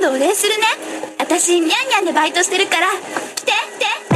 [0.00, 0.64] 今度お礼するね。
[1.18, 2.86] 私ニャンニャンでバイトしてるから
[3.34, 4.07] 来て来て。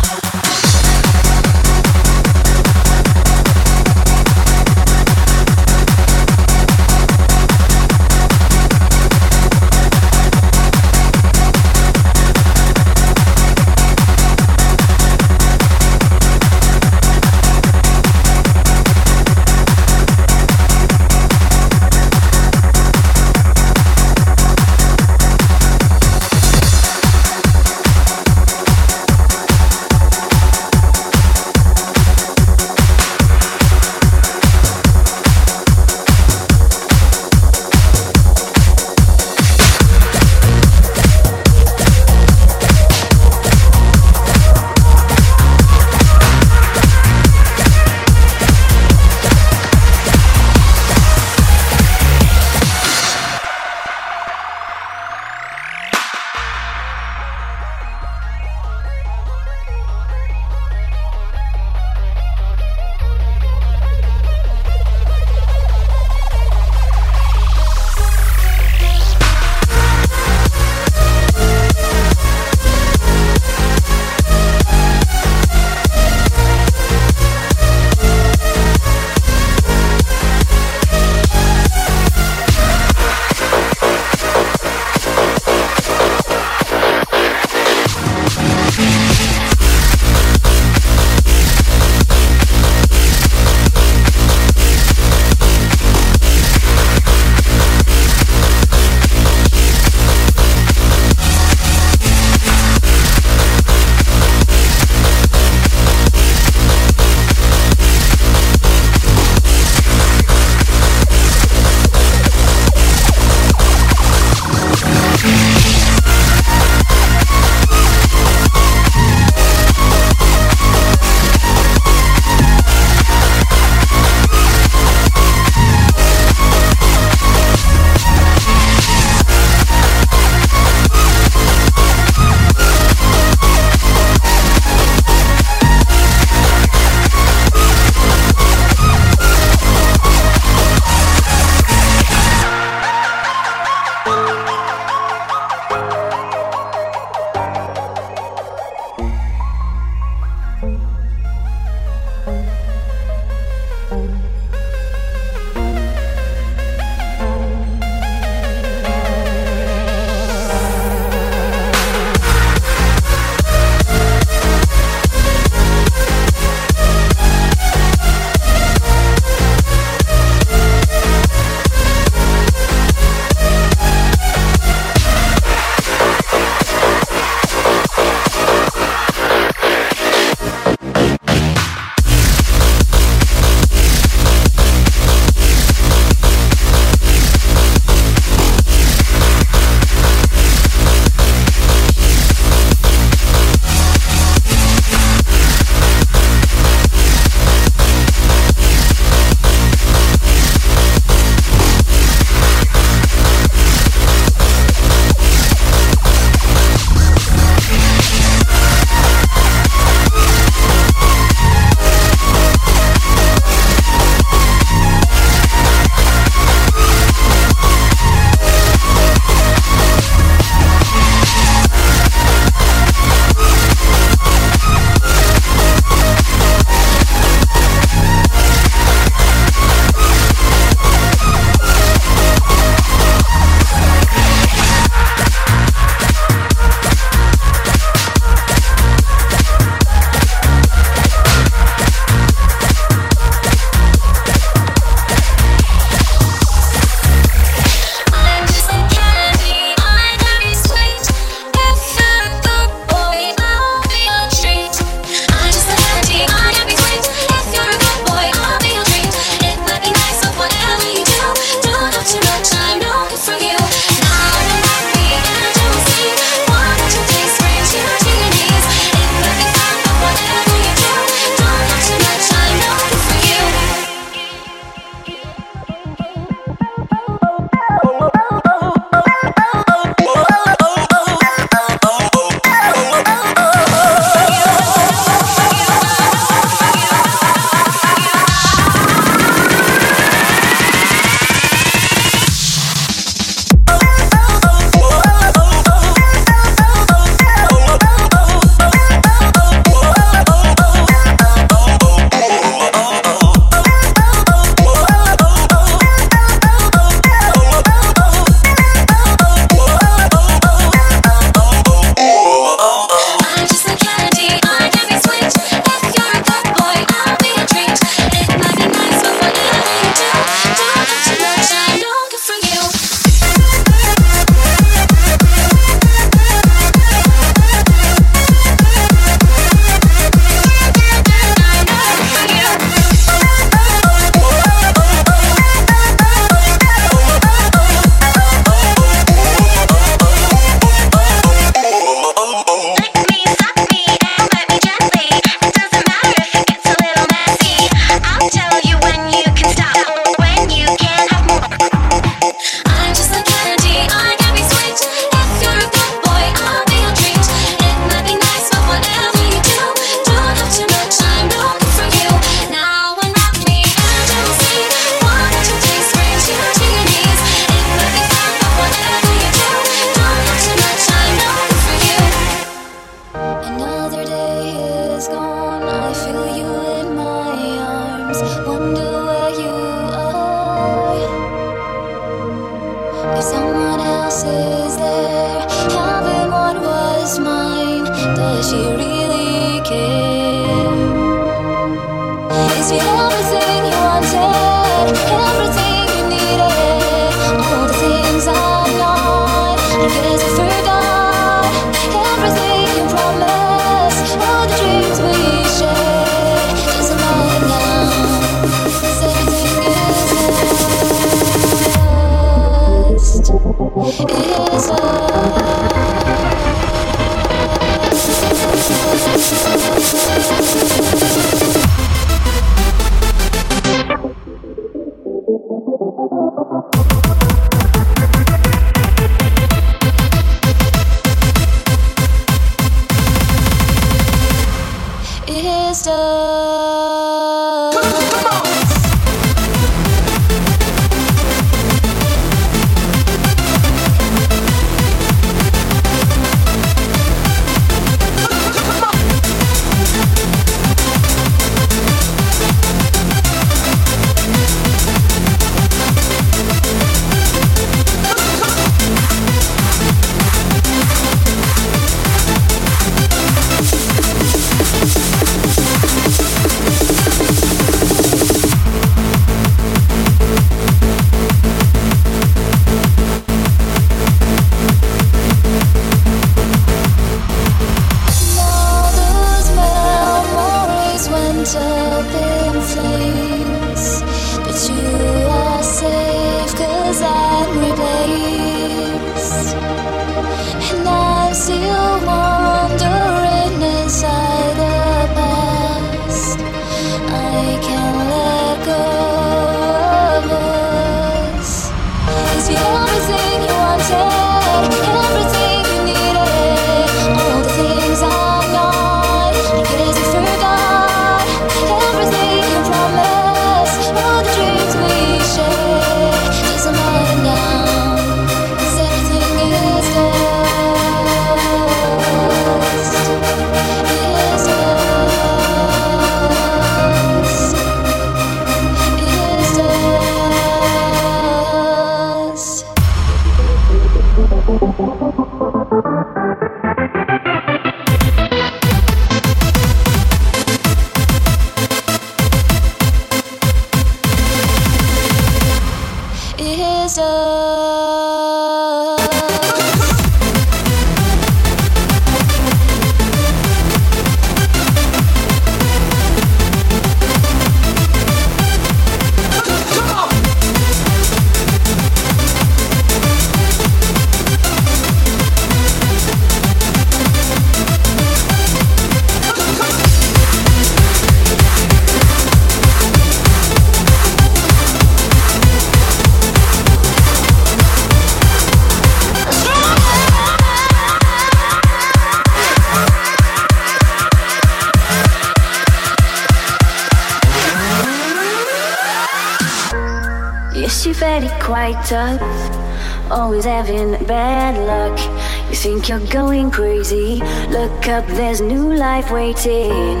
[596.90, 600.00] Look up, there's new life waiting.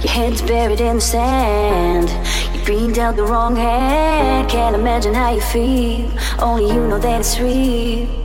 [0.00, 2.08] Your head's buried in the sand.
[2.54, 4.48] You've been dealt the wrong hand.
[4.48, 6.10] Can't imagine how you feel.
[6.38, 8.19] Only you know that it's real.